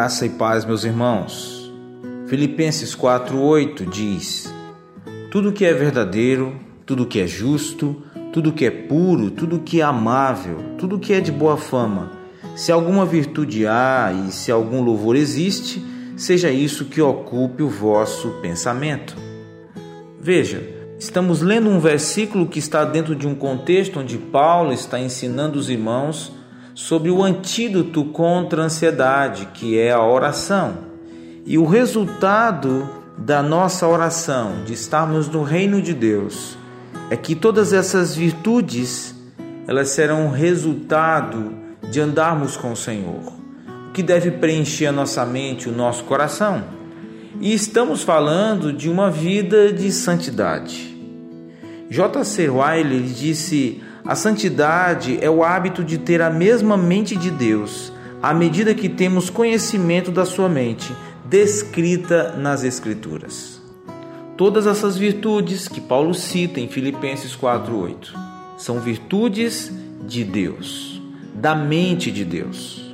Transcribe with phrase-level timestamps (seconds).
[0.00, 1.70] Graça e paz, meus irmãos.
[2.26, 4.50] Filipenses 4:8 diz:
[5.30, 8.02] Tudo que é verdadeiro, tudo que é justo,
[8.32, 12.12] tudo que é puro, tudo que é amável, tudo que é de boa fama,
[12.56, 15.84] se alguma virtude há e se algum louvor existe,
[16.16, 19.14] seja isso que ocupe o vosso pensamento.
[20.18, 20.66] Veja,
[20.98, 25.68] estamos lendo um versículo que está dentro de um contexto onde Paulo está ensinando os
[25.68, 26.39] irmãos
[26.80, 30.78] sobre o antídoto contra a ansiedade, que é a oração.
[31.44, 36.56] E o resultado da nossa oração, de estarmos no reino de Deus,
[37.10, 39.14] é que todas essas virtudes,
[39.68, 41.52] elas serão resultado
[41.90, 43.30] de andarmos com o Senhor,
[43.88, 46.64] o que deve preencher a nossa mente, o nosso coração.
[47.42, 50.96] E estamos falando de uma vida de santidade.
[51.90, 52.48] J.C.
[52.48, 58.34] Wiley disse: a santidade é o hábito de ter a mesma mente de Deus, à
[58.34, 60.92] medida que temos conhecimento da sua mente,
[61.26, 63.62] descrita nas Escrituras.
[64.36, 68.12] Todas essas virtudes que Paulo cita em Filipenses 4:8
[68.58, 69.70] são virtudes
[70.04, 71.00] de Deus,
[71.32, 72.92] da mente de Deus.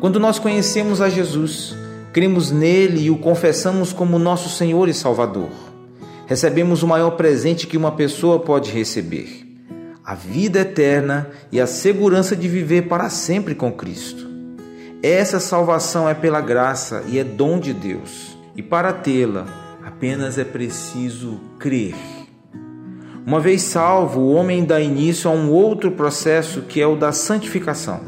[0.00, 1.76] Quando nós conhecemos a Jesus,
[2.10, 5.50] cremos nele e o confessamos como nosso Senhor e Salvador,
[6.26, 9.41] recebemos o maior presente que uma pessoa pode receber
[10.12, 14.28] a vida eterna e a segurança de viver para sempre com Cristo.
[15.02, 19.46] Essa salvação é pela graça e é dom de Deus, e para tê-la
[19.82, 21.94] apenas é preciso crer.
[23.24, 27.10] Uma vez salvo, o homem dá início a um outro processo que é o da
[27.10, 28.02] santificação.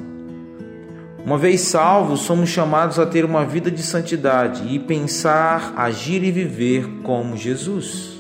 [1.25, 6.31] Uma vez salvos, somos chamados a ter uma vida de santidade e pensar, agir e
[6.31, 8.15] viver como Jesus.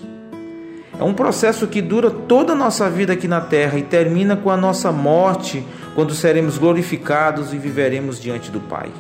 [0.99, 4.51] É um processo que dura toda a nossa vida aqui na terra e termina com
[4.51, 8.91] a nossa morte, quando seremos glorificados e viveremos diante do Pai.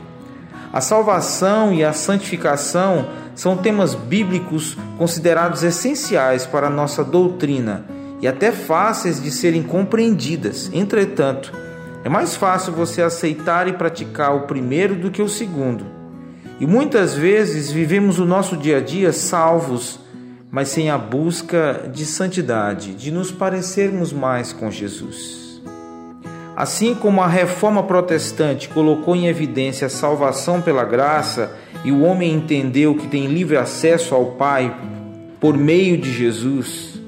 [0.72, 7.84] A salvação e a santificação são temas bíblicos considerados essenciais para a nossa doutrina
[8.20, 10.70] e até fáceis de serem compreendidas.
[10.72, 11.52] Entretanto,
[12.04, 15.86] é mais fácil você aceitar e praticar o primeiro do que o segundo.
[16.58, 20.00] E muitas vezes vivemos o nosso dia a dia salvos
[20.54, 25.60] mas sem a busca de santidade, de nos parecermos mais com Jesus.
[26.54, 31.50] Assim como a reforma protestante colocou em evidência a salvação pela graça
[31.84, 34.72] e o homem entendeu que tem livre acesso ao Pai
[35.40, 37.00] por meio de Jesus,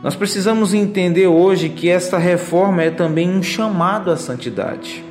[0.00, 5.04] nós precisamos entender hoje que esta reforma é também um chamado à santidade.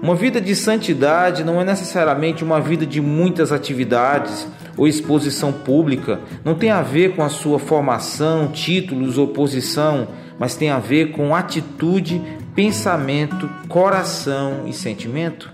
[0.00, 4.46] Uma vida de santidade não é necessariamente uma vida de muitas atividades
[4.76, 10.56] ou exposição pública, não tem a ver com a sua formação, títulos ou posição, mas
[10.56, 12.20] tem a ver com atitude,
[12.54, 15.50] pensamento, coração e sentimento.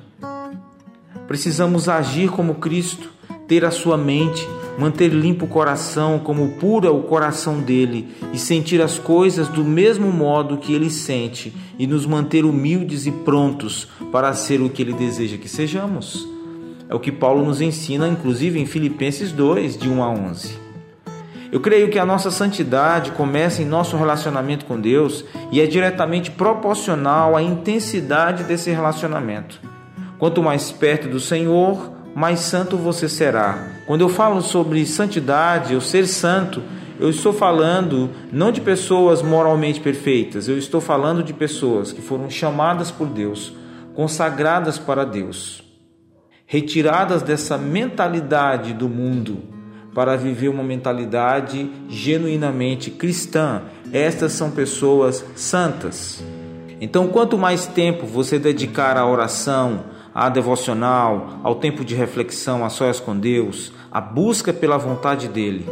[1.27, 3.11] Precisamos agir como Cristo,
[3.47, 4.47] ter a sua mente,
[4.79, 9.65] manter limpo o coração como puro é o coração dele e sentir as coisas do
[9.65, 14.83] mesmo modo que ele sente e nos manter humildes e prontos para ser o que
[14.83, 16.38] ele deseja que sejamos.
[16.88, 20.59] É o que Paulo nos ensina, inclusive em Filipenses 2, de 1 a 11.
[21.50, 26.31] Eu creio que a nossa santidade começa em nosso relacionamento com Deus e é diretamente
[26.31, 29.60] proporcional à intensidade desse relacionamento.
[30.19, 33.69] Quanto mais perto do Senhor, mais santo você será.
[33.87, 36.62] Quando eu falo sobre santidade, ou ser santo,
[36.99, 42.28] eu estou falando não de pessoas moralmente perfeitas, eu estou falando de pessoas que foram
[42.28, 43.55] chamadas por Deus,
[43.94, 45.62] consagradas para Deus,
[46.51, 49.43] retiradas dessa mentalidade do mundo
[49.95, 53.65] para viver uma mentalidade genuinamente cristã.
[53.93, 56.25] Estas são pessoas santas.
[56.81, 62.71] Então, quanto mais tempo você dedicar à oração, à devocional, ao tempo de reflexão a
[62.71, 65.67] sós com Deus, a busca pela vontade dele,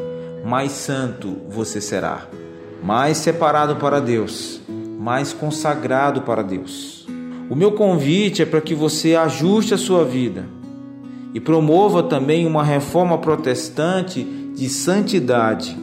[0.45, 2.27] mais santo você será,
[2.83, 4.61] mais separado para Deus,
[4.99, 7.07] mais consagrado para Deus.
[7.49, 10.56] O meu convite é para que você ajuste a sua vida
[11.37, 14.25] e promova também uma reforma protestante
[14.55, 15.77] de santidade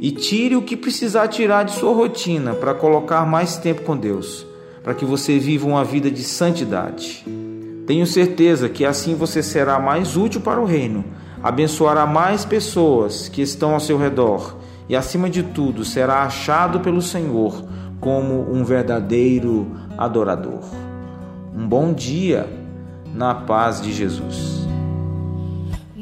[0.00, 4.44] e tire o que precisar tirar de sua rotina para colocar mais tempo com Deus,
[4.82, 7.24] para que você viva uma vida de santidade.
[7.86, 11.04] Tenho certeza que assim você será mais útil para o reino,
[11.40, 14.56] abençoará mais pessoas que estão ao seu redor
[14.88, 17.64] e, acima de tudo, será achado pelo Senhor
[18.00, 19.64] como um verdadeiro
[19.96, 20.64] adorador.
[21.56, 22.48] Um bom dia
[23.14, 24.67] na paz de Jesus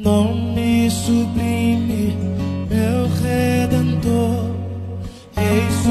[0.07, 0.89] não me
[2.69, 4.55] meu redentor,
[5.35, 5.85] eis